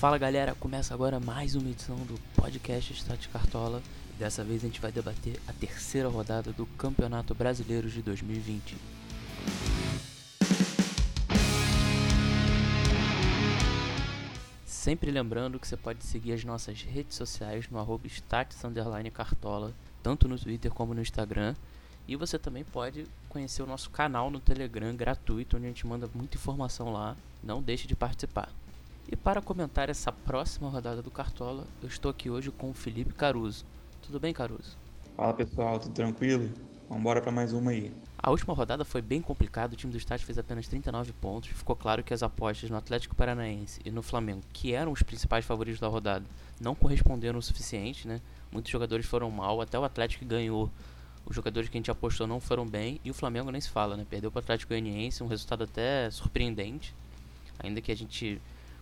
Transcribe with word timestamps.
Fala 0.00 0.16
galera, 0.16 0.54
começa 0.54 0.94
agora 0.94 1.20
mais 1.20 1.54
uma 1.54 1.68
edição 1.68 1.94
do 2.06 2.18
podcast 2.34 2.90
Estádio 2.90 3.28
Cartola. 3.28 3.82
Dessa 4.18 4.42
vez 4.42 4.64
a 4.64 4.66
gente 4.66 4.80
vai 4.80 4.90
debater 4.90 5.38
a 5.46 5.52
terceira 5.52 6.08
rodada 6.08 6.52
do 6.52 6.64
Campeonato 6.64 7.34
Brasileiro 7.34 7.86
de 7.86 8.00
2020. 8.00 8.78
Sempre 14.64 15.10
lembrando 15.10 15.60
que 15.60 15.68
você 15.68 15.76
pode 15.76 16.02
seguir 16.02 16.32
as 16.32 16.44
nossas 16.44 16.80
redes 16.80 17.14
sociais 17.14 17.68
no 17.68 17.78
arroba 17.78 18.08
Cartola, 19.12 19.74
tanto 20.02 20.26
no 20.26 20.38
Twitter 20.38 20.72
como 20.72 20.94
no 20.94 21.02
Instagram. 21.02 21.54
E 22.08 22.16
você 22.16 22.38
também 22.38 22.64
pode 22.64 23.06
conhecer 23.28 23.62
o 23.62 23.66
nosso 23.66 23.90
canal 23.90 24.30
no 24.30 24.40
Telegram 24.40 24.96
gratuito, 24.96 25.58
onde 25.58 25.66
a 25.66 25.68
gente 25.68 25.86
manda 25.86 26.08
muita 26.14 26.38
informação 26.38 26.90
lá. 26.90 27.14
Não 27.44 27.60
deixe 27.60 27.86
de 27.86 27.94
participar. 27.94 28.48
E 29.12 29.16
para 29.16 29.42
comentar 29.42 29.90
essa 29.90 30.12
próxima 30.12 30.68
rodada 30.68 31.02
do 31.02 31.10
Cartola, 31.10 31.66
eu 31.82 31.88
estou 31.88 32.12
aqui 32.12 32.30
hoje 32.30 32.52
com 32.52 32.70
o 32.70 32.74
Felipe 32.74 33.12
Caruso. 33.12 33.64
Tudo 34.00 34.20
bem, 34.20 34.32
Caruso? 34.32 34.78
Fala 35.16 35.34
pessoal, 35.34 35.80
tudo 35.80 35.92
tranquilo? 35.92 36.48
Vamos 36.88 37.00
embora 37.00 37.20
para 37.20 37.32
mais 37.32 37.52
uma 37.52 37.72
aí. 37.72 37.92
A 38.16 38.30
última 38.30 38.54
rodada 38.54 38.84
foi 38.84 39.02
bem 39.02 39.20
complicada, 39.20 39.74
o 39.74 39.76
time 39.76 39.90
do 39.90 39.98
estádio 39.98 40.24
fez 40.24 40.38
apenas 40.38 40.68
39 40.68 41.12
pontos. 41.14 41.50
Ficou 41.50 41.74
claro 41.74 42.04
que 42.04 42.14
as 42.14 42.22
apostas 42.22 42.70
no 42.70 42.76
Atlético 42.76 43.16
Paranaense 43.16 43.80
e 43.84 43.90
no 43.90 44.00
Flamengo, 44.00 44.42
que 44.52 44.74
eram 44.74 44.92
os 44.92 45.02
principais 45.02 45.44
favoritos 45.44 45.80
da 45.80 45.88
rodada, 45.88 46.24
não 46.60 46.76
corresponderam 46.76 47.40
o 47.40 47.42
suficiente, 47.42 48.06
né? 48.06 48.20
Muitos 48.52 48.70
jogadores 48.70 49.06
foram 49.06 49.28
mal, 49.28 49.60
até 49.60 49.76
o 49.76 49.82
Atlético 49.82 50.24
ganhou. 50.24 50.70
Os 51.26 51.34
jogadores 51.34 51.68
que 51.68 51.76
a 51.76 51.80
gente 51.80 51.90
apostou 51.90 52.28
não 52.28 52.38
foram 52.38 52.64
bem 52.64 53.00
e 53.04 53.10
o 53.10 53.14
Flamengo 53.14 53.50
nem 53.50 53.60
se 53.60 53.70
fala, 53.70 53.96
né? 53.96 54.06
Perdeu 54.08 54.30
para 54.30 54.38
o 54.38 54.42
Atlético 54.42 54.68
Goianiense, 54.68 55.20
um 55.24 55.26
resultado 55.26 55.64
até 55.64 56.08
surpreendente. 56.12 56.94
Ainda 57.58 57.80
que 57.80 57.90
a 57.90 57.96
gente 57.96 58.40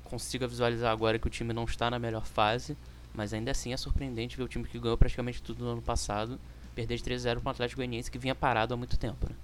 consiga 0.08 0.46
visualizar 0.46 0.90
agora 0.90 1.18
que 1.18 1.26
o 1.26 1.30
time 1.30 1.52
não 1.52 1.64
está 1.64 1.90
na 1.90 1.98
melhor 1.98 2.26
fase, 2.26 2.76
mas 3.14 3.32
ainda 3.32 3.50
assim 3.50 3.72
é 3.72 3.76
surpreendente 3.76 4.36
ver 4.36 4.42
o 4.42 4.48
time 4.48 4.64
que 4.64 4.78
ganhou 4.78 4.96
praticamente 4.96 5.42
tudo 5.42 5.64
no 5.64 5.70
ano 5.70 5.82
passado 5.82 6.38
perder 6.74 6.96
de 6.96 7.02
3-0 7.02 7.40
para 7.40 7.48
o 7.48 7.50
Atlético 7.50 7.78
Goianiense 7.78 8.10
que 8.10 8.18
vinha 8.18 8.34
parado 8.34 8.72
há 8.72 8.76
muito 8.76 8.96
tempo. 8.96 9.26
Né? 9.28 9.34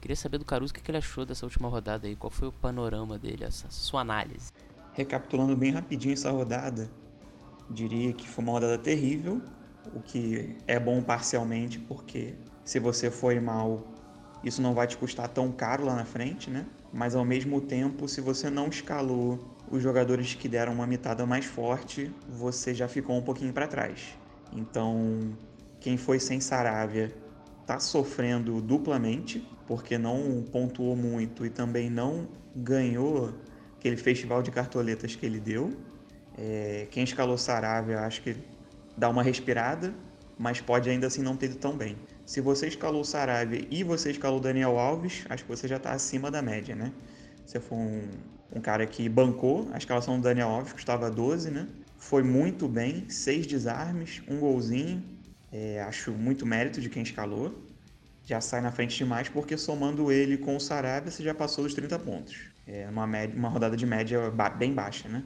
Queria 0.00 0.14
saber 0.14 0.38
do 0.38 0.44
Caruso 0.44 0.72
o 0.72 0.74
que 0.74 0.88
ele 0.88 0.98
achou 0.98 1.26
dessa 1.26 1.44
última 1.44 1.68
rodada 1.68 2.06
aí, 2.06 2.14
qual 2.14 2.30
foi 2.30 2.46
o 2.48 2.52
panorama 2.52 3.18
dele, 3.18 3.44
essa 3.44 3.68
sua 3.70 4.02
análise. 4.02 4.52
Recapitulando 4.92 5.56
bem 5.56 5.72
rapidinho 5.72 6.12
essa 6.12 6.30
rodada, 6.30 6.88
diria 7.68 8.12
que 8.12 8.28
foi 8.28 8.44
uma 8.44 8.52
rodada 8.52 8.78
terrível, 8.78 9.42
o 9.94 10.00
que 10.00 10.56
é 10.66 10.78
bom 10.78 11.02
parcialmente 11.02 11.78
porque 11.78 12.34
se 12.64 12.78
você 12.78 13.10
foi 13.10 13.40
mal, 13.40 13.84
isso 14.46 14.62
não 14.62 14.74
vai 14.74 14.86
te 14.86 14.96
custar 14.96 15.28
tão 15.28 15.50
caro 15.50 15.84
lá 15.84 15.96
na 15.96 16.04
frente, 16.04 16.48
né? 16.48 16.64
Mas 16.92 17.16
ao 17.16 17.24
mesmo 17.24 17.60
tempo, 17.60 18.08
se 18.08 18.20
você 18.20 18.48
não 18.48 18.68
escalou 18.68 19.40
os 19.68 19.82
jogadores 19.82 20.34
que 20.34 20.48
deram 20.48 20.72
uma 20.72 20.86
mitada 20.86 21.26
mais 21.26 21.44
forte, 21.44 22.14
você 22.28 22.72
já 22.72 22.86
ficou 22.86 23.16
um 23.16 23.22
pouquinho 23.22 23.52
para 23.52 23.66
trás. 23.66 24.16
Então, 24.52 25.36
quem 25.80 25.96
foi 25.96 26.20
sem 26.20 26.38
Saravia 26.38 27.12
está 27.60 27.80
sofrendo 27.80 28.60
duplamente, 28.60 29.44
porque 29.66 29.98
não 29.98 30.44
pontuou 30.52 30.94
muito 30.94 31.44
e 31.44 31.50
também 31.50 31.90
não 31.90 32.28
ganhou 32.54 33.34
aquele 33.76 33.96
festival 33.96 34.44
de 34.44 34.52
cartoletas 34.52 35.16
que 35.16 35.26
ele 35.26 35.40
deu. 35.40 35.76
É, 36.38 36.86
quem 36.92 37.02
escalou 37.02 37.36
Saravia, 37.36 37.98
acho 38.00 38.22
que 38.22 38.36
dá 38.96 39.08
uma 39.08 39.24
respirada, 39.24 39.92
mas 40.38 40.60
pode 40.60 40.88
ainda 40.88 41.08
assim 41.08 41.22
não 41.22 41.36
ter 41.36 41.46
ido 41.46 41.56
tão 41.56 41.76
bem. 41.76 41.96
Se 42.26 42.40
você 42.40 42.66
escalou 42.66 43.04
Saravia 43.04 43.64
e 43.70 43.84
você 43.84 44.10
escalou 44.10 44.40
Daniel 44.40 44.76
Alves, 44.76 45.24
acho 45.28 45.44
que 45.44 45.48
você 45.48 45.68
já 45.68 45.76
está 45.76 45.92
acima 45.92 46.28
da 46.28 46.42
média, 46.42 46.74
né? 46.74 46.92
Você 47.46 47.60
foi 47.60 47.78
um, 47.78 48.08
um 48.56 48.60
cara 48.60 48.84
que 48.84 49.08
bancou 49.08 49.68
a 49.72 49.78
escalação 49.78 50.16
do 50.16 50.24
Daniel 50.24 50.48
Alves, 50.48 50.72
custava 50.72 51.08
12, 51.08 51.52
né? 51.52 51.68
Foi 51.96 52.24
muito 52.24 52.66
bem, 52.66 53.08
seis 53.08 53.46
desarmes, 53.46 54.22
um 54.26 54.40
golzinho. 54.40 55.04
É, 55.52 55.80
acho 55.82 56.10
muito 56.10 56.44
mérito 56.44 56.80
de 56.80 56.90
quem 56.90 57.04
escalou. 57.04 57.62
Já 58.24 58.40
sai 58.40 58.60
na 58.60 58.72
frente 58.72 58.96
demais, 58.96 59.28
porque 59.28 59.56
somando 59.56 60.10
ele 60.10 60.36
com 60.36 60.56
o 60.56 60.60
Sarabia, 60.60 61.12
você 61.12 61.22
já 61.22 61.32
passou 61.32 61.62
dos 61.62 61.74
30 61.74 61.96
pontos. 62.00 62.36
É 62.66 62.88
uma, 62.88 63.06
média, 63.06 63.36
uma 63.38 63.48
rodada 63.48 63.76
de 63.76 63.86
média 63.86 64.32
bem 64.58 64.74
baixa, 64.74 65.08
né? 65.08 65.22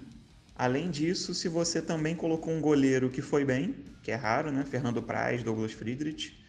Além 0.55 0.91
disso, 0.91 1.33
se 1.35 1.49
você 1.49 1.81
também 1.81 2.15
colocou 2.15 2.53
um 2.53 2.61
goleiro 2.61 3.09
que 3.09 3.23
foi 3.23 3.43
bem, 3.43 3.75
que 4.03 4.11
é 4.13 4.17
raro, 4.17 4.53
né? 4.53 4.67
Fernando 4.69 5.03
Praz, 5.03 5.43
Douglas 5.43 5.73
Friedrich, 5.73 6.40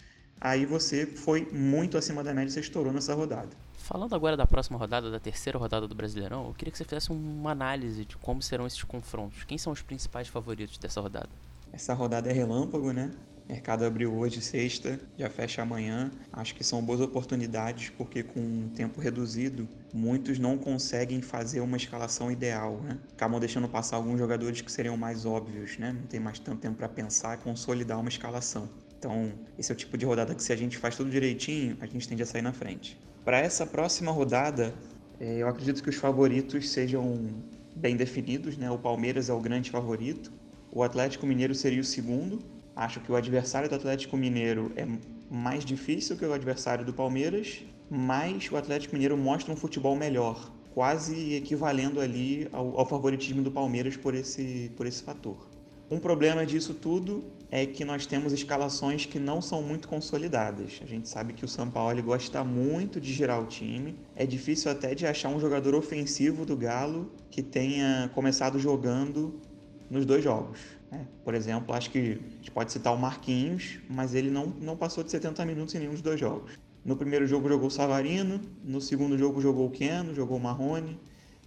aí 0.42 0.66
você 0.66 1.06
foi 1.06 1.48
muito 1.52 1.98
acima 1.98 2.24
da 2.24 2.34
média 2.34 2.50
e 2.50 2.54
você 2.54 2.60
estourou 2.60 2.92
nessa 2.92 3.14
rodada. 3.14 3.50
Falando 3.78 4.16
agora 4.16 4.36
da 4.36 4.48
próxima 4.48 4.78
rodada, 4.78 5.12
da 5.12 5.20
terceira 5.20 5.60
rodada 5.60 5.88
do 5.88 5.94
Brasileirão, 5.94 6.48
eu 6.48 6.54
queria 6.54 6.72
que 6.72 6.78
você 6.78 6.84
fizesse 6.84 7.12
uma 7.12 7.52
análise 7.52 8.06
de 8.06 8.18
como 8.18 8.42
serão 8.42 8.66
esses 8.66 8.84
confrontos. 8.84 9.44
Quem 9.44 9.58
são 9.58 9.72
os 9.72 9.82
principais 9.82 10.28
favoritos 10.28 10.78
dessa 10.78 11.00
rodada? 11.00 11.30
Essa 11.72 11.94
rodada 11.94 12.30
é 12.30 12.34
relâmpago, 12.34 12.92
né? 12.92 13.12
O 13.46 13.52
mercado 13.52 13.84
abriu 13.84 14.14
hoje, 14.14 14.42
sexta, 14.42 15.00
já 15.18 15.30
fecha 15.30 15.62
amanhã. 15.62 16.10
Acho 16.32 16.56
que 16.56 16.64
são 16.64 16.82
boas 16.82 17.02
oportunidades, 17.02 17.90
porque 17.98 18.24
com 18.24 18.40
um 18.40 18.70
tempo 18.74 19.02
reduzido, 19.02 19.68
muitos 19.94 20.40
não 20.40 20.58
conseguem 20.58 21.22
fazer 21.22 21.60
uma 21.60 21.76
escalação 21.76 22.32
ideal, 22.32 22.80
né? 22.82 22.98
Acabam 23.12 23.40
deixando 23.40 23.68
passar 23.68 23.98
alguns 23.98 24.18
jogadores 24.18 24.62
que 24.62 24.72
seriam 24.72 24.96
mais 24.96 25.26
óbvios, 25.26 25.78
né? 25.78 25.92
Não 25.92 26.08
tem 26.08 26.20
mais 26.20 26.40
tanto 26.40 26.62
tempo 26.62 26.78
para 26.78 26.88
pensar 26.88 27.38
e 27.38 27.42
consolidar 27.42 28.00
uma 28.00 28.10
escalação. 28.10 28.70
Então, 29.02 29.32
esse 29.58 29.72
é 29.72 29.74
o 29.74 29.76
tipo 29.76 29.98
de 29.98 30.06
rodada 30.06 30.36
que 30.36 30.44
se 30.44 30.54
a 30.54 30.56
gente 30.56 30.78
faz 30.78 30.96
tudo 30.96 31.10
direitinho, 31.10 31.76
a 31.82 31.88
gente 31.88 32.08
tende 32.08 32.22
a 32.22 32.26
sair 32.26 32.44
na 32.44 32.54
frente. 32.54 33.00
Para 33.26 33.40
essa 33.40 33.66
próxima 33.66 34.12
rodada, 34.12 34.76
é, 35.20 35.38
eu 35.38 35.48
acredito 35.48 35.82
que 35.82 35.90
os 35.90 35.96
favoritos 35.96 36.70
sejam 36.70 37.34
bem 37.76 37.96
definidos, 37.96 38.58
né? 38.58 38.70
O 38.70 38.78
Palmeiras 38.78 39.28
é 39.28 39.34
o 39.34 39.40
grande 39.40 39.72
favorito, 39.72 40.32
o 40.72 40.84
Atlético 40.84 41.26
Mineiro 41.26 41.56
seria 41.56 41.82
o 41.82 41.84
segundo. 41.84 42.44
Acho 42.76 43.00
que 43.00 43.12
o 43.12 43.16
adversário 43.16 43.68
do 43.68 43.74
Atlético 43.74 44.16
Mineiro 44.16 44.72
é 44.76 44.88
mais 45.32 45.66
difícil 45.66 46.16
que 46.16 46.24
o 46.24 46.32
adversário 46.32 46.86
do 46.86 46.94
Palmeiras, 46.94 47.64
mas 47.90 48.52
o 48.52 48.56
Atlético 48.56 48.94
Mineiro 48.94 49.18
mostra 49.18 49.52
um 49.52 49.56
futebol 49.56 49.96
melhor, 49.96 50.52
quase 50.76 51.34
equivalendo 51.34 52.00
ali 52.00 52.48
ao, 52.52 52.80
ao 52.80 52.86
favoritismo 52.86 53.42
do 53.42 53.50
Palmeiras 53.50 53.98
por 53.98 54.14
esse, 54.14 54.72
por 54.78 54.86
esse 54.86 55.02
fator. 55.02 55.50
Um 55.90 55.98
problema 55.98 56.46
disso 56.46 56.76
tudo 56.76 57.41
é 57.54 57.66
que 57.66 57.84
nós 57.84 58.06
temos 58.06 58.32
escalações 58.32 59.06
que 59.06 59.20
não 59.20 59.42
são 59.42 59.62
muito 59.62 59.90
consolidadas. 59.90 60.80
A 60.82 60.86
gente 60.86 61.10
sabe 61.10 61.34
que 61.34 61.44
o 61.44 61.48
São 61.50 61.70
Paulo 61.70 62.02
gosta 62.02 62.46
muito 62.46 63.00
de 63.02 63.12
girar 63.12 63.42
o 63.42 63.46
time. 63.46 64.00
É 64.16 64.26
difícil 64.26 64.72
até 64.72 64.96
de 64.96 65.06
achar 65.06 65.28
um 65.28 65.38
jogador 65.38 65.76
ofensivo 65.76 66.46
do 66.46 66.56
Galo 66.56 67.12
que 67.30 67.44
tenha 67.44 68.10
começado 68.16 68.58
jogando 68.58 69.42
nos 69.90 70.06
dois 70.06 70.24
jogos. 70.24 70.60
Né? 70.90 71.06
Por 71.26 71.34
exemplo, 71.34 71.76
acho 71.76 71.92
que 71.92 72.00
a 72.00 72.36
gente 72.38 72.52
pode 72.52 72.72
citar 72.72 72.94
o 72.94 72.98
Marquinhos, 72.98 73.80
mas 73.90 74.16
ele 74.16 74.32
não, 74.32 74.48
não 74.62 74.78
passou 74.78 75.04
de 75.04 75.12
70 75.12 75.46
minutos 75.46 75.76
em 75.76 75.80
nenhum 75.80 75.92
dos 75.92 76.02
dois 76.02 76.18
jogos. 76.18 76.58
No 76.86 76.96
primeiro 76.96 77.28
jogo 77.28 77.50
jogou 77.50 77.68
o 77.68 77.72
Savarino, 77.72 78.40
no 78.64 78.80
segundo 78.80 79.18
jogo 79.18 79.42
jogou 79.42 79.68
o 79.68 79.72
Keno, 79.72 80.16
jogou 80.16 80.38
o 80.38 80.42
Marrone. 80.42 80.98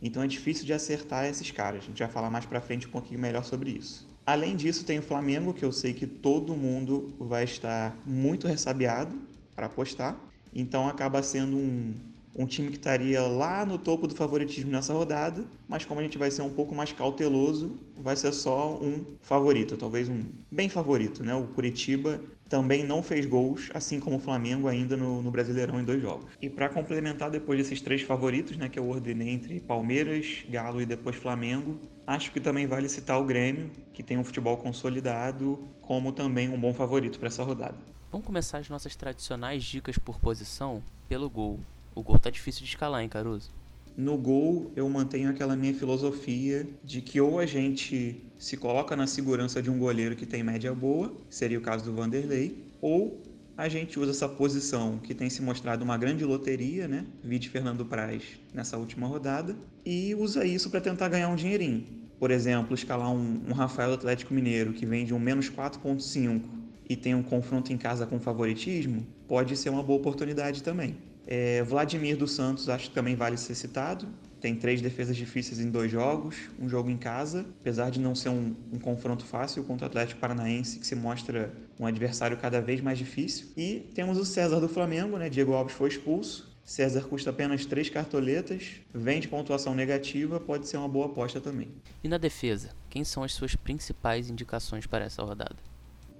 Então 0.02 0.22
é 0.22 0.26
difícil 0.26 0.66
de 0.66 0.74
acertar 0.74 1.24
esses 1.24 1.50
caras. 1.50 1.84
A 1.84 1.86
gente 1.86 1.98
vai 1.98 2.08
falar 2.08 2.28
mais 2.28 2.44
para 2.44 2.60
frente 2.60 2.86
um 2.86 2.90
pouquinho 2.90 3.18
melhor 3.18 3.42
sobre 3.42 3.70
isso. 3.70 4.13
Além 4.26 4.56
disso, 4.56 4.84
tem 4.84 4.98
o 4.98 5.02
Flamengo, 5.02 5.52
que 5.52 5.64
eu 5.64 5.72
sei 5.72 5.92
que 5.92 6.06
todo 6.06 6.56
mundo 6.56 7.14
vai 7.18 7.44
estar 7.44 7.96
muito 8.06 8.46
ressabiado 8.46 9.18
para 9.54 9.66
apostar. 9.66 10.18
Então 10.52 10.88
acaba 10.88 11.22
sendo 11.22 11.56
um, 11.56 11.94
um 12.34 12.46
time 12.46 12.68
que 12.68 12.76
estaria 12.76 13.22
lá 13.22 13.64
no 13.64 13.78
topo 13.78 14.06
do 14.06 14.14
favoritismo 14.14 14.70
nessa 14.70 14.92
rodada, 14.92 15.44
mas 15.68 15.84
como 15.84 16.00
a 16.00 16.02
gente 16.02 16.18
vai 16.18 16.30
ser 16.30 16.42
um 16.42 16.50
pouco 16.50 16.74
mais 16.74 16.92
cauteloso, 16.92 17.78
vai 17.96 18.16
ser 18.16 18.32
só 18.32 18.74
um 18.74 19.04
favorito, 19.22 19.76
talvez 19.76 20.08
um 20.08 20.24
bem 20.50 20.68
favorito, 20.68 21.22
né? 21.22 21.34
O 21.34 21.46
Curitiba 21.48 22.20
também 22.48 22.84
não 22.84 23.02
fez 23.02 23.24
gols, 23.26 23.70
assim 23.72 23.98
como 23.98 24.16
o 24.16 24.20
Flamengo 24.20 24.68
ainda 24.68 24.96
no, 24.96 25.22
no 25.22 25.30
Brasileirão 25.30 25.80
em 25.80 25.84
dois 25.84 26.00
jogos. 26.02 26.26
E 26.40 26.50
para 26.50 26.68
complementar 26.68 27.30
depois 27.30 27.58
desses 27.58 27.80
três 27.80 28.02
favoritos, 28.02 28.56
né, 28.56 28.68
que 28.68 28.78
eu 28.78 28.88
ordenei 28.88 29.30
entre 29.30 29.60
Palmeiras, 29.60 30.44
Galo 30.48 30.80
e 30.80 30.86
depois 30.86 31.16
Flamengo, 31.16 31.80
acho 32.06 32.30
que 32.32 32.40
também 32.40 32.66
vale 32.66 32.88
citar 32.88 33.20
o 33.20 33.24
Grêmio, 33.24 33.70
que 33.92 34.02
tem 34.02 34.18
um 34.18 34.24
futebol 34.24 34.56
consolidado, 34.56 35.58
como 35.80 36.12
também 36.12 36.48
um 36.48 36.60
bom 36.60 36.74
favorito 36.74 37.18
para 37.18 37.28
essa 37.28 37.42
rodada. 37.42 37.78
Vamos 38.10 38.26
começar 38.26 38.58
as 38.58 38.68
nossas 38.68 38.94
tradicionais 38.94 39.64
dicas 39.64 39.98
por 39.98 40.20
posição 40.20 40.82
pelo 41.08 41.28
gol. 41.28 41.58
O 41.94 42.02
gol 42.02 42.18
tá 42.18 42.28
difícil 42.28 42.62
de 42.62 42.70
escalar, 42.70 43.02
hein, 43.02 43.08
Caruso? 43.08 43.52
No 43.96 44.18
gol, 44.18 44.72
eu 44.74 44.88
mantenho 44.88 45.30
aquela 45.30 45.54
minha 45.54 45.72
filosofia 45.72 46.66
de 46.82 47.00
que 47.00 47.20
ou 47.20 47.38
a 47.38 47.46
gente 47.46 48.20
se 48.36 48.56
coloca 48.56 48.96
na 48.96 49.06
segurança 49.06 49.62
de 49.62 49.70
um 49.70 49.78
goleiro 49.78 50.16
que 50.16 50.26
tem 50.26 50.42
média 50.42 50.74
boa, 50.74 51.14
seria 51.30 51.56
o 51.56 51.62
caso 51.62 51.84
do 51.84 51.92
Vanderlei, 51.94 52.64
ou 52.80 53.22
a 53.56 53.68
gente 53.68 54.00
usa 54.00 54.10
essa 54.10 54.28
posição 54.28 54.98
que 54.98 55.14
tem 55.14 55.30
se 55.30 55.40
mostrado 55.40 55.84
uma 55.84 55.96
grande 55.96 56.24
loteria, 56.24 56.88
né? 56.88 57.06
Vide 57.22 57.48
Fernando 57.48 57.86
Praz 57.86 58.24
nessa 58.52 58.76
última 58.76 59.06
rodada, 59.06 59.54
e 59.86 60.12
usa 60.16 60.44
isso 60.44 60.70
para 60.70 60.80
tentar 60.80 61.08
ganhar 61.08 61.28
um 61.28 61.36
dinheirinho. 61.36 61.86
Por 62.18 62.32
exemplo, 62.32 62.74
escalar 62.74 63.12
um, 63.12 63.40
um 63.48 63.52
Rafael 63.52 63.94
Atlético 63.94 64.34
Mineiro 64.34 64.72
que 64.72 64.84
vem 64.84 65.04
de 65.04 65.14
um 65.14 65.20
menos 65.20 65.48
4,5 65.48 66.42
e 66.88 66.96
tem 66.96 67.14
um 67.14 67.22
confronto 67.22 67.72
em 67.72 67.78
casa 67.78 68.04
com 68.04 68.18
favoritismo, 68.18 69.06
pode 69.28 69.56
ser 69.56 69.70
uma 69.70 69.84
boa 69.84 70.00
oportunidade 70.00 70.60
também. 70.60 70.96
É, 71.26 71.62
Vladimir 71.62 72.16
dos 72.16 72.32
Santos 72.32 72.68
acho 72.68 72.88
que 72.88 72.94
também 72.94 73.16
vale 73.16 73.36
ser 73.36 73.54
citado. 73.54 74.06
tem 74.40 74.54
três 74.54 74.82
defesas 74.82 75.16
difíceis 75.16 75.58
em 75.58 75.70
dois 75.70 75.90
jogos, 75.90 76.36
um 76.60 76.68
jogo 76.68 76.90
em 76.90 76.98
casa, 76.98 77.46
apesar 77.60 77.90
de 77.90 77.98
não 77.98 78.14
ser 78.14 78.28
um, 78.28 78.54
um 78.70 78.78
confronto 78.78 79.24
fácil 79.24 79.64
contra 79.64 79.86
o 79.86 79.88
Atlético 79.88 80.20
Paranaense, 80.20 80.78
que 80.78 80.86
se 80.86 80.94
mostra 80.94 81.50
um 81.80 81.86
adversário 81.86 82.36
cada 82.36 82.60
vez 82.60 82.80
mais 82.82 82.98
difícil. 82.98 83.48
E 83.56 83.90
temos 83.94 84.18
o 84.18 84.24
César 84.24 84.60
do 84.60 84.68
Flamengo, 84.68 85.16
né? 85.16 85.30
Diego 85.30 85.54
Alves 85.54 85.74
foi 85.74 85.88
expulso. 85.88 86.52
César 86.62 87.02
custa 87.02 87.30
apenas 87.30 87.66
três 87.66 87.90
cartoletas, 87.90 88.80
vem 88.92 89.20
de 89.20 89.28
pontuação 89.28 89.74
negativa, 89.74 90.40
pode 90.40 90.66
ser 90.66 90.78
uma 90.78 90.88
boa 90.88 91.06
aposta 91.06 91.40
também. 91.40 91.68
E 92.02 92.08
na 92.08 92.16
defesa, 92.16 92.70
quem 92.88 93.04
são 93.04 93.22
as 93.22 93.34
suas 93.34 93.54
principais 93.54 94.30
indicações 94.30 94.86
para 94.86 95.04
essa 95.04 95.22
rodada? 95.22 95.56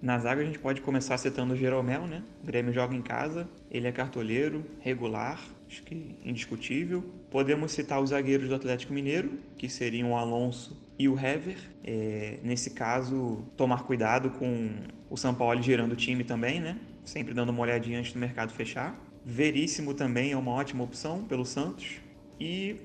Na 0.03 0.19
zaga 0.19 0.43
a 0.43 0.45
gente 0.45 0.59
pode 0.59 0.81
começar 0.81 1.17
citando 1.17 1.55
o 1.55 1.57
Jeromel, 1.57 2.07
né? 2.07 2.23
O 2.43 2.47
Grêmio 2.47 2.73
joga 2.73 2.95
em 2.95 3.01
casa, 3.01 3.49
ele 3.71 3.87
é 3.87 3.93
cartoleiro, 3.93 4.65
regular, 4.81 5.41
acho 5.67 5.83
que 5.83 6.17
indiscutível. 6.25 7.05
Podemos 7.31 7.73
citar 7.73 8.03
os 8.03 8.11
zagueiros 8.11 8.49
do 8.49 8.55
Atlético 8.55 8.93
Mineiro, 8.93 9.39
que 9.57 9.69
seriam 9.69 10.13
o 10.13 10.17
Alonso 10.17 10.81
e 10.99 11.09
o 11.09 11.19
Hever. 11.19 11.57
É, 11.83 12.39
nesse 12.43 12.71
caso, 12.71 13.45
tomar 13.57 13.85
cuidado 13.85 14.31
com 14.31 14.71
o 15.09 15.17
São 15.17 15.35
Paulo 15.35 15.61
girando 15.63 15.93
o 15.93 15.97
time 15.97 16.23
também, 16.23 16.61
né? 16.61 16.79
Sempre 17.05 17.35
dando 17.35 17.51
uma 17.51 17.63
olhadinha 17.63 17.99
antes 17.99 18.13
do 18.13 18.19
mercado 18.19 18.53
fechar. 18.53 18.99
Veríssimo 19.25 19.95
também 19.95 20.33
é 20.33 20.37
uma 20.37 20.53
ótima 20.53 20.85
opção 20.85 21.25
pelo 21.25 21.45
Santos. 21.45 21.97
E 22.39 22.77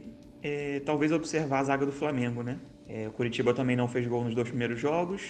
é, 0.41 0.79
talvez 0.85 1.11
observar 1.11 1.59
a 1.59 1.63
zaga 1.65 1.85
do 1.85 1.91
Flamengo, 1.91 2.43
né? 2.43 2.57
É, 2.87 3.07
o 3.07 3.11
Curitiba 3.11 3.53
também 3.53 3.75
não 3.75 3.87
fez 3.87 4.07
gol 4.07 4.23
nos 4.23 4.33
dois 4.33 4.47
primeiros 4.47 4.79
jogos. 4.79 5.21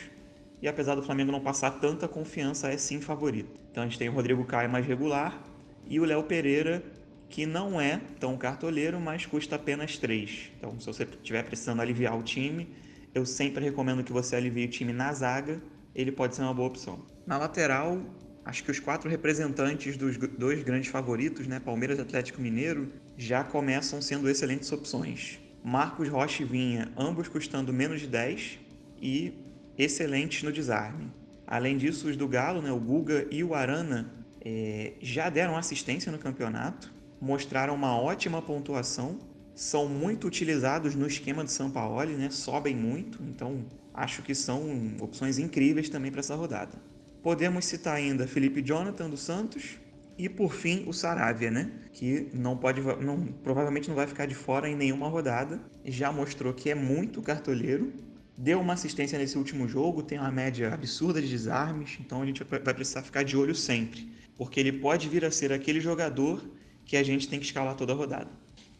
E 0.61 0.67
apesar 0.67 0.95
do 0.95 1.03
Flamengo 1.03 1.31
não 1.31 1.39
passar 1.39 1.71
tanta 1.71 2.07
confiança, 2.07 2.69
é 2.69 2.77
sim 2.77 2.99
favorito. 2.99 3.59
Então 3.71 3.83
a 3.83 3.85
gente 3.85 3.97
tem 3.97 4.09
o 4.09 4.11
Rodrigo 4.11 4.43
Caio 4.45 4.69
mais 4.69 4.85
regular 4.85 5.41
e 5.87 5.99
o 5.99 6.05
Léo 6.05 6.23
Pereira, 6.23 6.83
que 7.29 7.45
não 7.45 7.79
é 7.79 8.01
tão 8.19 8.37
cartoleiro, 8.37 8.99
mas 8.99 9.25
custa 9.25 9.55
apenas 9.55 9.97
3. 9.97 10.51
Então, 10.57 10.79
se 10.79 10.87
você 10.87 11.03
estiver 11.03 11.43
precisando 11.43 11.81
aliviar 11.81 12.17
o 12.17 12.23
time, 12.23 12.67
eu 13.13 13.25
sempre 13.25 13.63
recomendo 13.63 14.03
que 14.03 14.11
você 14.11 14.35
alivie 14.35 14.65
o 14.65 14.69
time 14.69 14.91
na 14.91 15.13
zaga, 15.13 15.61
ele 15.95 16.11
pode 16.11 16.35
ser 16.35 16.41
uma 16.41 16.53
boa 16.53 16.67
opção. 16.67 17.05
Na 17.25 17.37
lateral, 17.37 18.01
acho 18.45 18.63
que 18.63 18.71
os 18.71 18.79
quatro 18.79 19.09
representantes 19.09 19.95
dos 19.95 20.17
dois 20.17 20.63
grandes 20.63 20.89
favoritos, 20.89 21.47
né, 21.47 21.59
Palmeiras 21.59 21.97
e 21.97 22.01
Atlético 22.01 22.41
Mineiro, 22.41 22.91
já 23.17 23.43
começam 23.43 24.01
sendo 24.01 24.29
excelentes 24.29 24.71
opções. 24.71 25.39
Marcos 25.63 26.07
Rocha 26.07 26.43
e 26.43 26.45
Vinha, 26.45 26.91
ambos 26.97 27.27
custando 27.27 27.73
menos 27.73 27.99
de 27.99 28.07
10 28.07 28.59
e 29.01 29.33
excelentes 29.79 30.43
no 30.43 30.51
desarme. 30.51 31.09
Além 31.47 31.77
disso, 31.77 32.09
os 32.09 32.17
do 32.17 32.27
Galo, 32.27 32.61
né, 32.61 32.71
o 32.71 32.79
Guga 32.79 33.25
e 33.31 33.43
o 33.43 33.55
Arana, 33.55 34.13
é, 34.45 34.93
já 35.01 35.29
deram 35.29 35.57
assistência 35.57 36.11
no 36.11 36.19
campeonato, 36.19 36.93
mostraram 37.19 37.73
uma 37.73 37.97
ótima 37.97 38.41
pontuação, 38.41 39.17
são 39.55 39.87
muito 39.87 40.27
utilizados 40.27 40.95
no 40.95 41.07
esquema 41.07 41.43
de 41.43 41.51
São 41.51 41.71
Paulo, 41.71 42.05
né, 42.05 42.29
sobem 42.29 42.75
muito, 42.75 43.23
então 43.23 43.65
acho 43.93 44.21
que 44.21 44.35
são 44.35 44.61
opções 44.99 45.39
incríveis 45.39 45.89
também 45.89 46.11
para 46.11 46.19
essa 46.19 46.35
rodada. 46.35 46.77
Podemos 47.23 47.65
citar 47.65 47.95
ainda 47.95 48.27
Felipe 48.27 48.61
Jonathan 48.61 49.09
do 49.09 49.17
Santos 49.17 49.77
e 50.17 50.29
por 50.29 50.53
fim 50.53 50.85
o 50.87 50.93
Saravia, 50.93 51.51
né? 51.51 51.71
Que 51.91 52.29
não 52.33 52.55
pode, 52.55 52.81
não, 52.81 53.25
provavelmente 53.43 53.89
não 53.89 53.95
vai 53.95 54.07
ficar 54.07 54.25
de 54.25 54.35
fora 54.35 54.69
em 54.69 54.75
nenhuma 54.75 55.09
rodada. 55.09 55.59
Já 55.83 56.13
mostrou 56.13 56.53
que 56.53 56.69
é 56.69 56.75
muito 56.75 57.21
cartoleiro 57.21 57.91
deu 58.39 58.61
uma 58.61 58.71
assistência 58.71 59.19
nesse 59.19 59.37
último 59.37 59.67
jogo, 59.67 60.01
tem 60.01 60.17
uma 60.17 60.31
média 60.31 60.73
absurda 60.73 61.21
de 61.21 61.27
desarmes, 61.27 61.97
então 61.99 62.21
a 62.21 62.25
gente 62.25 62.41
vai 62.45 62.73
precisar 62.73 63.01
ficar 63.01 63.23
de 63.23 63.35
olho 63.35 63.53
sempre, 63.53 64.09
porque 64.37 64.61
ele 64.61 64.71
pode 64.71 65.09
vir 65.09 65.25
a 65.25 65.31
ser 65.31 65.51
aquele 65.51 65.81
jogador 65.81 66.49
que 66.85 66.95
a 66.95 67.03
gente 67.03 67.27
tem 67.27 67.37
que 67.37 67.45
escalar 67.45 67.75
toda 67.75 67.91
a 67.91 67.95
rodada. 67.95 68.31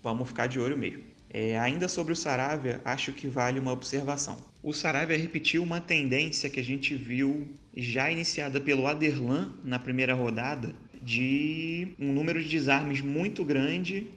Vamos 0.01 0.29
ficar 0.29 0.47
de 0.47 0.61
olho 0.61 0.77
mesmo. 0.77 1.03
É, 1.29 1.59
ainda 1.59 1.89
sobre 1.89 2.13
o 2.13 2.15
Saravia, 2.15 2.79
acho 2.85 3.11
que 3.11 3.27
vale 3.27 3.59
uma 3.59 3.73
observação. 3.73 4.37
O 4.63 4.71
Saravia 4.71 5.17
repetiu 5.17 5.61
uma 5.61 5.81
tendência 5.81 6.49
que 6.49 6.59
a 6.59 6.63
gente 6.63 6.95
viu 6.95 7.49
já 7.75 8.09
iniciada 8.09 8.61
pelo 8.61 8.87
Aderlan 8.87 9.53
na 9.61 9.77
primeira 9.77 10.13
rodada, 10.13 10.73
de 11.01 11.89
um 11.99 12.13
número 12.13 12.41
de 12.41 12.49
desarmes 12.49 13.01
muito 13.01 13.43
grande 13.43 14.07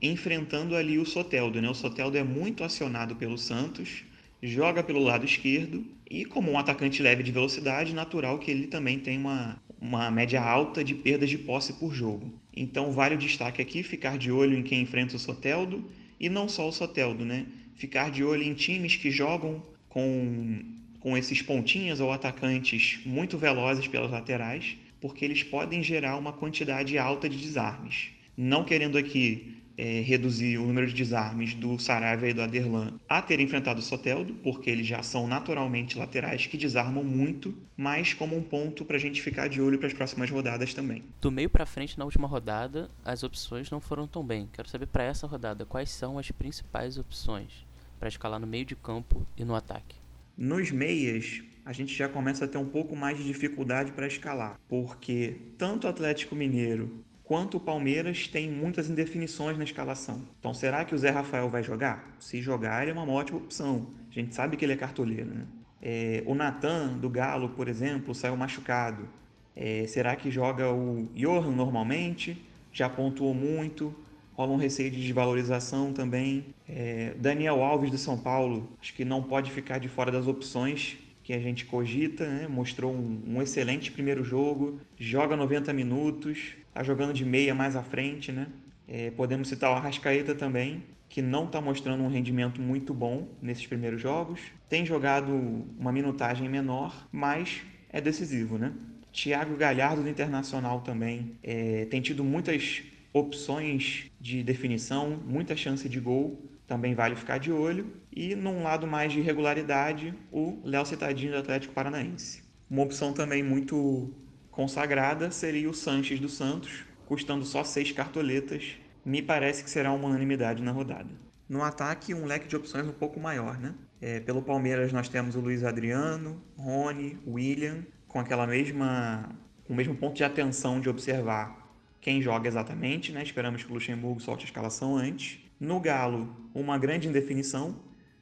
enfrentando 0.00 0.76
ali 0.76 0.98
o 0.98 1.04
Soteldo. 1.04 1.60
Né? 1.60 1.68
O 1.68 1.74
Soteldo 1.74 2.16
é 2.16 2.24
muito 2.24 2.64
acionado 2.64 3.16
pelo 3.16 3.36
Santos, 3.36 4.04
joga 4.42 4.82
pelo 4.82 5.00
lado 5.00 5.24
esquerdo 5.24 5.86
e, 6.10 6.24
como 6.24 6.50
um 6.50 6.58
atacante 6.58 7.00
leve 7.00 7.22
de 7.22 7.30
velocidade, 7.30 7.94
natural 7.94 8.38
que 8.38 8.50
ele 8.50 8.66
também 8.66 8.98
tem 8.98 9.16
uma, 9.16 9.62
uma 9.80 10.10
média 10.10 10.42
alta 10.42 10.82
de 10.82 10.94
perdas 10.94 11.30
de 11.30 11.38
posse 11.38 11.72
por 11.74 11.94
jogo. 11.94 12.32
Então, 12.54 12.90
vale 12.90 13.14
o 13.14 13.18
destaque 13.18 13.62
aqui 13.62 13.82
ficar 13.82 14.18
de 14.18 14.32
olho 14.32 14.58
em 14.58 14.62
quem 14.62 14.82
enfrenta 14.82 15.16
o 15.16 15.18
Soteldo 15.18 15.88
e 16.18 16.28
não 16.28 16.48
só 16.48 16.68
o 16.68 16.72
Soteldo, 16.72 17.24
né? 17.24 17.46
Ficar 17.76 18.10
de 18.10 18.24
olho 18.24 18.42
em 18.42 18.52
times 18.52 18.96
que 18.96 19.10
jogam 19.10 19.62
com, 19.88 20.60
com 20.98 21.16
esses 21.16 21.40
pontinhas 21.40 22.00
ou 22.00 22.12
atacantes 22.12 23.00
muito 23.06 23.38
velozes 23.38 23.86
pelas 23.86 24.10
laterais, 24.10 24.76
porque 25.00 25.24
eles 25.24 25.42
podem 25.42 25.82
gerar 25.82 26.16
uma 26.16 26.32
quantidade 26.32 26.98
alta 26.98 27.28
de 27.28 27.38
desarmes. 27.38 28.10
Não 28.36 28.64
querendo 28.64 28.98
aqui 28.98 29.61
é, 29.82 30.00
reduzir 30.00 30.58
o 30.58 30.66
número 30.66 30.86
de 30.86 30.94
desarmes 30.94 31.54
do 31.54 31.76
Saravia 31.76 32.30
e 32.30 32.32
do 32.32 32.40
Aderlan 32.40 33.00
a 33.08 33.20
ter 33.20 33.40
enfrentado 33.40 33.80
o 33.80 33.82
Soteldo, 33.82 34.32
porque 34.34 34.70
eles 34.70 34.86
já 34.86 35.02
são 35.02 35.26
naturalmente 35.26 35.98
laterais 35.98 36.46
que 36.46 36.56
desarmam 36.56 37.02
muito, 37.02 37.52
mas 37.76 38.14
como 38.14 38.36
um 38.36 38.42
ponto 38.44 38.84
para 38.84 38.96
a 38.96 39.00
gente 39.00 39.20
ficar 39.20 39.48
de 39.48 39.60
olho 39.60 39.80
para 39.80 39.88
as 39.88 39.92
próximas 39.92 40.30
rodadas 40.30 40.72
também. 40.72 41.02
Do 41.20 41.32
meio 41.32 41.50
para 41.50 41.66
frente 41.66 41.98
na 41.98 42.04
última 42.04 42.28
rodada, 42.28 42.88
as 43.04 43.24
opções 43.24 43.72
não 43.72 43.80
foram 43.80 44.06
tão 44.06 44.24
bem. 44.24 44.48
Quero 44.52 44.68
saber 44.68 44.86
para 44.86 45.02
essa 45.02 45.26
rodada 45.26 45.66
quais 45.66 45.90
são 45.90 46.16
as 46.16 46.30
principais 46.30 46.96
opções 46.96 47.66
para 47.98 48.08
escalar 48.08 48.38
no 48.38 48.46
meio 48.46 48.64
de 48.64 48.76
campo 48.76 49.26
e 49.36 49.44
no 49.44 49.56
ataque. 49.56 49.96
Nos 50.38 50.70
meias, 50.70 51.42
a 51.64 51.72
gente 51.72 51.92
já 51.92 52.08
começa 52.08 52.44
a 52.44 52.48
ter 52.48 52.58
um 52.58 52.68
pouco 52.68 52.94
mais 52.94 53.18
de 53.18 53.24
dificuldade 53.24 53.90
para 53.90 54.06
escalar, 54.06 54.60
porque 54.68 55.38
tanto 55.58 55.88
o 55.88 55.90
Atlético 55.90 56.36
Mineiro 56.36 57.04
quanto 57.24 57.56
o 57.56 57.60
Palmeiras 57.60 58.26
tem 58.28 58.50
muitas 58.50 58.90
indefinições 58.90 59.56
na 59.56 59.64
escalação. 59.64 60.22
Então, 60.38 60.52
será 60.52 60.84
que 60.84 60.94
o 60.94 60.98
Zé 60.98 61.10
Rafael 61.10 61.48
vai 61.48 61.62
jogar? 61.62 62.14
Se 62.18 62.40
jogar, 62.40 62.82
ele 62.82 62.90
é 62.90 62.94
uma 62.94 63.10
ótima 63.10 63.38
opção. 63.38 63.88
A 64.10 64.14
gente 64.14 64.34
sabe 64.34 64.56
que 64.56 64.64
ele 64.64 64.72
é 64.72 64.76
cartoleiro, 64.76 65.26
né? 65.26 65.46
É, 65.80 66.22
o 66.26 66.34
Natan, 66.34 66.98
do 66.98 67.10
Galo, 67.10 67.48
por 67.50 67.66
exemplo, 67.66 68.14
saiu 68.14 68.36
machucado. 68.36 69.08
É, 69.56 69.84
será 69.86 70.14
que 70.14 70.30
joga 70.30 70.72
o 70.72 71.08
Johan 71.14 71.50
normalmente? 71.50 72.40
Já 72.72 72.88
pontuou 72.88 73.34
muito. 73.34 73.94
Rola 74.34 74.52
um 74.52 74.56
receio 74.56 74.90
de 74.90 75.00
desvalorização 75.00 75.92
também. 75.92 76.46
É, 76.68 77.14
Daniel 77.18 77.62
Alves, 77.62 77.90
do 77.90 77.98
São 77.98 78.16
Paulo, 78.16 78.70
acho 78.80 78.94
que 78.94 79.04
não 79.04 79.22
pode 79.22 79.50
ficar 79.50 79.78
de 79.78 79.88
fora 79.88 80.10
das 80.10 80.26
opções 80.26 80.98
que 81.22 81.32
a 81.32 81.38
gente 81.38 81.64
cogita, 81.66 82.26
né? 82.26 82.48
mostrou 82.48 82.92
um, 82.92 83.22
um, 83.26 83.42
excelente 83.42 83.92
primeiro 83.92 84.24
jogo, 84.24 84.80
joga 84.98 85.36
90 85.36 85.72
minutos, 85.72 86.54
está 86.72 86.82
jogando 86.82 87.12
de 87.12 87.24
meia 87.24 87.54
mais 87.54 87.76
à 87.76 87.82
frente, 87.82 88.32
né? 88.32 88.46
É, 88.88 89.10
podemos 89.10 89.48
citar 89.48 89.70
o 89.70 89.74
Arrascaeta 89.74 90.34
também, 90.34 90.82
que 91.08 91.20
não 91.20 91.44
está 91.44 91.60
mostrando 91.60 92.02
um 92.02 92.08
rendimento 92.08 92.60
muito 92.60 92.94
bom 92.94 93.28
nesses 93.42 93.66
primeiros 93.66 94.00
jogos. 94.00 94.40
Tem 94.70 94.84
jogado 94.84 95.32
uma 95.78 95.92
minutagem 95.92 96.48
menor, 96.48 97.06
mas 97.12 97.60
é 97.90 98.00
decisivo, 98.00 98.56
né? 98.56 98.72
Thiago 99.12 99.54
Galhardo 99.54 100.02
do 100.02 100.08
Internacional 100.08 100.80
também 100.80 101.36
é, 101.42 101.84
tem 101.90 102.00
tido 102.00 102.24
muitas 102.24 102.82
opções 103.12 104.10
de 104.18 104.42
definição, 104.42 105.20
muita 105.26 105.54
chance 105.54 105.86
de 105.86 106.00
gol, 106.00 106.42
também 106.66 106.94
vale 106.94 107.14
ficar 107.14 107.36
de 107.36 107.52
olho. 107.52 107.86
E 108.10 108.34
num 108.34 108.62
lado 108.62 108.86
mais 108.86 109.12
de 109.12 109.20
regularidade, 109.20 110.14
o 110.32 110.58
Léo 110.64 110.86
Citadinho 110.86 111.32
do 111.32 111.38
Atlético 111.38 111.74
Paranaense. 111.74 112.42
Uma 112.70 112.84
opção 112.84 113.12
também 113.12 113.42
muito 113.42 114.10
consagrada 114.52 115.30
seria 115.30 115.68
o 115.68 115.74
Sanches 115.74 116.20
do 116.20 116.28
Santos, 116.28 116.84
custando 117.06 117.44
só 117.44 117.64
seis 117.64 117.90
cartoletas. 117.90 118.76
Me 119.04 119.20
parece 119.20 119.64
que 119.64 119.70
será 119.70 119.90
uma 119.92 120.06
unanimidade 120.06 120.62
na 120.62 120.70
rodada. 120.70 121.10
No 121.48 121.62
ataque, 121.64 122.14
um 122.14 122.24
leque 122.24 122.46
de 122.46 122.54
opções 122.54 122.86
um 122.86 122.92
pouco 122.92 123.18
maior, 123.18 123.58
né? 123.58 123.74
É, 124.00 124.20
pelo 124.20 124.42
Palmeiras 124.42 124.92
nós 124.92 125.08
temos 125.08 125.34
o 125.34 125.40
Luiz 125.40 125.64
Adriano, 125.64 126.40
Rony, 126.56 127.18
William, 127.26 127.84
com 128.06 128.20
aquela 128.20 128.46
mesma, 128.46 129.28
o 129.68 129.74
mesmo 129.74 129.94
ponto 129.96 130.14
de 130.14 130.24
atenção 130.24 130.80
de 130.80 130.88
observar 130.88 131.62
quem 132.00 132.20
joga 132.20 132.46
exatamente, 132.46 133.10
né? 133.10 133.22
Esperamos 133.22 133.64
que 133.64 133.70
o 133.70 133.74
Luxemburgo 133.74 134.20
solte 134.20 134.44
a 134.44 134.46
escalação 134.46 134.96
antes. 134.96 135.40
No 135.58 135.80
Galo, 135.80 136.36
uma 136.54 136.76
grande 136.76 137.08
indefinição. 137.08 137.76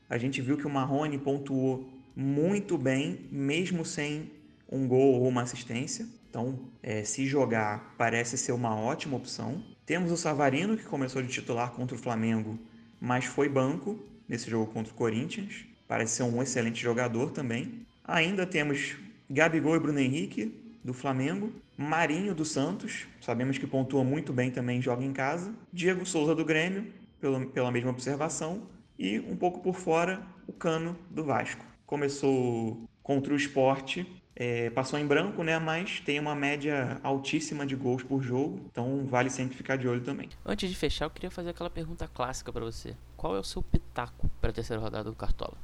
A 0.09 0.17
gente 0.19 0.41
viu 0.41 0.57
que 0.57 0.67
o 0.67 0.71
Marrone 0.71 1.19
pontuou 1.19 1.89
muito 2.15 2.77
bem, 2.77 3.27
mesmo 3.31 3.85
sem 3.85 4.31
um 4.71 4.87
gol 4.87 5.21
ou 5.21 5.29
uma 5.29 5.43
assistência. 5.43 6.07
Então, 6.31 6.71
é, 6.81 7.03
se 7.03 7.27
jogar, 7.27 7.95
parece 7.99 8.39
ser 8.39 8.53
uma 8.53 8.75
ótima 8.75 9.17
opção. 9.17 9.63
Temos 9.85 10.13
o 10.13 10.17
Savarino, 10.17 10.77
que 10.77 10.85
começou 10.85 11.21
de 11.21 11.29
titular 11.29 11.73
contra 11.73 11.97
o 11.97 11.99
Flamengo, 11.99 12.57
mas 13.01 13.25
foi 13.25 13.49
banco 13.49 13.99
nesse 14.29 14.49
jogo 14.49 14.73
contra 14.73 14.93
o 14.93 14.97
Corinthians. 14.97 15.67
Parece 15.89 16.15
ser 16.15 16.23
um 16.23 16.41
excelente 16.41 16.81
jogador 16.81 17.33
também. 17.33 17.85
Ainda 18.05 18.47
temos 18.47 18.97
Gabigol 19.29 19.75
e 19.75 19.81
Bruno 19.81 19.99
Henrique, 19.99 20.79
do 20.85 20.95
Flamengo. 20.95 21.53
Marinho, 21.77 22.35
do 22.35 22.45
Santos. 22.45 23.09
Sabemos 23.21 23.59
que 23.59 23.67
pontua 23.67 24.05
muito 24.05 24.33
bem 24.33 24.51
também, 24.53 24.81
joga 24.81 25.05
em 25.05 25.13
casa. 25.13 25.53
Diego 25.73 26.07
Souza, 26.07 26.35
do 26.35 26.45
Grêmio. 26.45 26.93
pela, 27.21 27.45
pela 27.47 27.71
mesma 27.71 27.91
observação, 27.91 28.63
e 28.99 29.19
um 29.19 29.37
pouco 29.37 29.61
por 29.61 29.75
fora, 29.75 30.23
o 30.47 30.53
Cano 30.53 30.97
do 31.11 31.25
Vasco. 31.25 31.65
Começou 31.87 32.89
contra 33.11 33.35
o 33.35 33.37
esporte, 33.37 34.07
é, 34.37 34.71
passou 34.71 34.97
em 34.97 35.05
branco, 35.05 35.43
né? 35.43 35.59
Mas 35.59 35.99
tem 35.99 36.21
uma 36.21 36.33
média 36.33 37.01
altíssima 37.03 37.67
de 37.67 37.75
gols 37.75 38.05
por 38.05 38.23
jogo, 38.23 38.61
então 38.71 39.05
vale 39.05 39.29
sempre 39.29 39.57
ficar 39.57 39.75
de 39.75 39.89
olho 39.89 40.01
também. 40.01 40.29
Antes 40.47 40.71
de 40.71 40.77
fechar, 40.77 41.07
eu 41.07 41.11
queria 41.11 41.29
fazer 41.29 41.51
aquela 41.51 41.69
pergunta 41.69 42.07
clássica 42.07 42.53
para 42.53 42.65
você. 42.65 42.95
Qual 43.17 43.35
é 43.35 43.41
o 43.41 43.43
seu 43.43 43.65
pitaco 43.65 44.31
para 44.41 44.51
a 44.51 44.53
terceira 44.53 44.81
rodada 44.81 45.11
do 45.11 45.17
Cartola? 45.17 45.55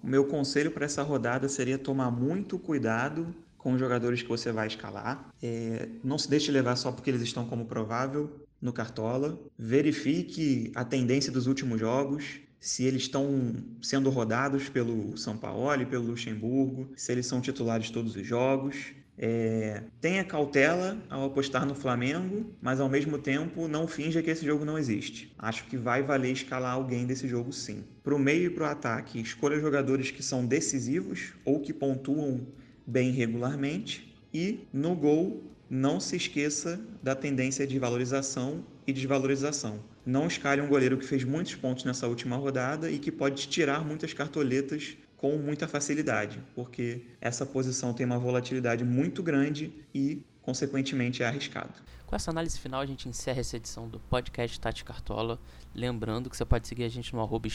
O 0.00 0.06
meu 0.06 0.24
conselho 0.26 0.70
para 0.70 0.84
essa 0.84 1.02
rodada 1.02 1.48
seria 1.48 1.76
tomar 1.76 2.12
muito 2.12 2.56
cuidado 2.56 3.34
com 3.58 3.72
os 3.72 3.80
jogadores 3.80 4.22
que 4.22 4.28
você 4.28 4.52
vai 4.52 4.68
escalar. 4.68 5.28
É, 5.42 5.88
não 6.04 6.18
se 6.18 6.30
deixe 6.30 6.52
levar 6.52 6.76
só 6.76 6.92
porque 6.92 7.10
eles 7.10 7.22
estão 7.22 7.46
como 7.46 7.64
provável 7.64 8.46
no 8.62 8.72
Cartola. 8.72 9.36
Verifique 9.58 10.70
a 10.76 10.84
tendência 10.84 11.32
dos 11.32 11.48
últimos 11.48 11.80
jogos 11.80 12.38
se 12.60 12.84
eles 12.84 13.02
estão 13.02 13.54
sendo 13.80 14.10
rodados 14.10 14.68
pelo 14.68 15.16
São 15.16 15.36
Paulo 15.36 15.80
e 15.80 15.86
pelo 15.86 16.04
Luxemburgo, 16.04 16.90
se 16.94 17.10
eles 17.10 17.26
são 17.26 17.40
titulares 17.40 17.90
todos 17.90 18.14
os 18.14 18.26
jogos. 18.26 18.92
É, 19.22 19.82
tenha 20.00 20.24
cautela 20.24 20.96
ao 21.10 21.26
apostar 21.26 21.66
no 21.66 21.74
Flamengo, 21.74 22.54
mas 22.60 22.80
ao 22.80 22.88
mesmo 22.88 23.18
tempo 23.18 23.68
não 23.68 23.86
finja 23.86 24.22
que 24.22 24.30
esse 24.30 24.44
jogo 24.46 24.64
não 24.64 24.78
existe. 24.78 25.34
Acho 25.38 25.64
que 25.66 25.76
vai 25.76 26.02
valer 26.02 26.32
escalar 26.32 26.72
alguém 26.72 27.06
desse 27.06 27.28
jogo 27.28 27.52
sim. 27.52 27.84
Para 28.02 28.14
o 28.14 28.18
meio 28.18 28.46
e 28.46 28.50
para 28.50 28.64
o 28.64 28.70
ataque, 28.70 29.20
escolha 29.20 29.60
jogadores 29.60 30.10
que 30.10 30.22
são 30.22 30.46
decisivos 30.46 31.34
ou 31.44 31.60
que 31.60 31.72
pontuam 31.72 32.46
bem 32.86 33.10
regularmente. 33.10 34.14
E 34.32 34.66
no 34.72 34.94
gol, 34.94 35.42
não 35.68 36.00
se 36.00 36.16
esqueça 36.16 36.80
da 37.02 37.14
tendência 37.14 37.66
de 37.66 37.78
valorização 37.78 38.64
e 38.86 38.92
desvalorização. 38.92 39.80
Não 40.04 40.26
escalhe 40.26 40.60
um 40.60 40.68
goleiro 40.68 40.96
que 40.96 41.04
fez 41.04 41.24
muitos 41.24 41.54
pontos 41.54 41.84
nessa 41.84 42.08
última 42.08 42.36
rodada 42.36 42.90
e 42.90 42.98
que 42.98 43.12
pode 43.12 43.46
tirar 43.48 43.84
muitas 43.84 44.12
cartoletas 44.12 44.96
com 45.16 45.36
muita 45.36 45.68
facilidade, 45.68 46.42
porque 46.54 47.02
essa 47.20 47.44
posição 47.44 47.92
tem 47.92 48.06
uma 48.06 48.18
volatilidade 48.18 48.82
muito 48.84 49.22
grande 49.22 49.70
e, 49.94 50.22
consequentemente, 50.40 51.22
é 51.22 51.26
arriscado. 51.26 51.74
Com 52.06 52.16
essa 52.16 52.30
análise 52.30 52.58
final, 52.58 52.80
a 52.80 52.86
gente 52.86 53.08
encerra 53.08 53.38
essa 53.38 53.56
edição 53.56 53.86
do 53.86 54.00
podcast 54.00 54.54
Stats 54.54 54.82
Cartola. 54.82 55.38
Lembrando 55.74 56.28
que 56.28 56.36
você 56.36 56.44
pode 56.44 56.66
seguir 56.66 56.84
a 56.84 56.88
gente 56.88 57.14
no 57.14 57.20
arroba 57.20 57.48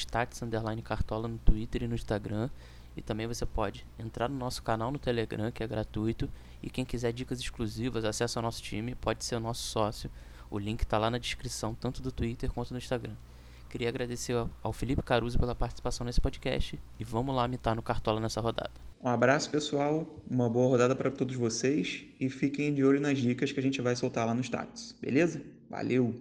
Cartola 0.84 1.28
no 1.28 1.38
Twitter 1.40 1.84
e 1.84 1.88
no 1.88 1.96
Instagram. 1.96 2.50
E 2.96 3.02
também 3.02 3.28
você 3.28 3.46
pode 3.46 3.86
entrar 4.00 4.30
no 4.30 4.38
nosso 4.38 4.64
canal 4.64 4.92
no 4.92 5.00
Telegram, 5.00 5.52
que 5.52 5.62
é 5.62 5.68
gratuito. 5.68 6.30
E 6.64 6.70
quem 6.70 6.86
quiser 6.86 7.12
dicas 7.12 7.40
exclusivas, 7.40 8.06
acesso 8.06 8.40
ao 8.40 8.44
nosso 8.44 8.62
time, 8.62 8.96
pode 8.96 9.26
ser 9.26 9.36
o 9.36 9.42
nosso 9.42 9.64
sócio. 9.64 10.10
O 10.50 10.58
link 10.58 10.82
está 10.82 10.98
lá 10.98 11.10
na 11.10 11.18
descrição, 11.18 11.74
tanto 11.74 12.02
do 12.02 12.12
Twitter 12.12 12.52
quanto 12.52 12.70
do 12.74 12.78
Instagram. 12.78 13.14
Queria 13.70 13.90
agradecer 13.90 14.36
ao 14.64 14.72
Felipe 14.72 15.02
Caruso 15.02 15.38
pela 15.38 15.54
participação 15.54 16.06
nesse 16.06 16.22
podcast 16.22 16.80
e 17.00 17.04
vamos 17.04 17.36
lá 17.36 17.48
mitar 17.48 17.76
no 17.76 17.82
Cartola 17.82 18.20
nessa 18.22 18.40
rodada. 18.40 18.72
Um 19.04 19.10
abraço, 19.10 19.50
pessoal. 19.50 20.08
Uma 20.30 20.50
boa 20.50 20.70
rodada 20.70 20.96
para 20.96 21.12
todos 21.12 21.36
vocês 21.36 22.06
e 22.20 22.30
fiquem 22.30 22.74
de 22.74 22.84
olho 22.84 23.02
nas 23.02 23.18
dicas 23.18 23.52
que 23.52 23.60
a 23.60 23.64
gente 23.64 23.82
vai 23.82 23.96
soltar 23.96 24.26
lá 24.26 24.34
no 24.34 24.42
status. 24.42 24.96
Beleza? 25.02 25.42
Valeu! 25.70 26.16